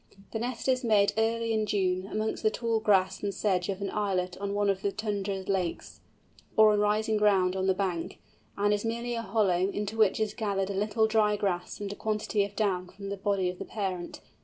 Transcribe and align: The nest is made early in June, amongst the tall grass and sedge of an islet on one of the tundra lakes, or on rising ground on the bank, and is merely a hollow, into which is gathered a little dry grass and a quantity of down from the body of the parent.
The 0.31 0.39
nest 0.39 0.67
is 0.67 0.83
made 0.83 1.13
early 1.15 1.53
in 1.53 1.67
June, 1.67 2.07
amongst 2.07 2.41
the 2.41 2.49
tall 2.49 2.79
grass 2.79 3.21
and 3.21 3.31
sedge 3.31 3.69
of 3.69 3.81
an 3.81 3.91
islet 3.91 4.35
on 4.39 4.55
one 4.55 4.67
of 4.67 4.81
the 4.81 4.91
tundra 4.91 5.43
lakes, 5.43 5.99
or 6.57 6.73
on 6.73 6.79
rising 6.79 7.17
ground 7.17 7.55
on 7.55 7.67
the 7.67 7.75
bank, 7.75 8.17
and 8.57 8.73
is 8.73 8.83
merely 8.83 9.13
a 9.13 9.21
hollow, 9.21 9.69
into 9.69 9.97
which 9.97 10.19
is 10.19 10.33
gathered 10.33 10.71
a 10.71 10.73
little 10.73 11.05
dry 11.05 11.35
grass 11.35 11.79
and 11.79 11.93
a 11.93 11.95
quantity 11.95 12.43
of 12.43 12.55
down 12.55 12.87
from 12.89 13.09
the 13.09 13.15
body 13.17 13.47
of 13.47 13.59
the 13.59 13.65
parent. 13.65 14.21